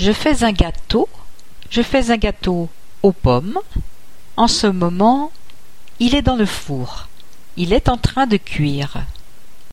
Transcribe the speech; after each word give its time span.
Je 0.00 0.12
fais 0.12 0.44
un 0.44 0.52
gâteau. 0.52 1.10
Je 1.68 1.82
fais 1.82 2.10
un 2.10 2.16
gâteau 2.16 2.70
aux 3.02 3.12
pommes. 3.12 3.58
En 4.38 4.48
ce 4.48 4.66
moment, 4.66 5.30
il 5.98 6.14
est 6.14 6.22
dans 6.22 6.36
le 6.36 6.46
four. 6.46 7.08
Il 7.58 7.74
est 7.74 7.86
en 7.90 7.98
train 7.98 8.26
de 8.26 8.38
cuire. 8.38 9.04